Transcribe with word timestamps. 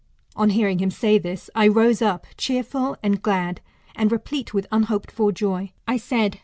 [On 0.35 0.49
hearing 0.49 0.79
him 0.79 0.89
say 0.89 1.19
this,] 1.19 1.51
I 1.53 1.67
rose 1.67 2.01
up, 2.01 2.25
cheerful 2.35 2.97
and 3.03 3.21
glad; 3.21 3.61
and 3.95 4.11
replete 4.11 4.51
with 4.51 4.65
unhoped 4.71 5.11
for 5.11 5.31
joy, 5.31 5.73
I 5.87 5.97
said. 5.97 6.39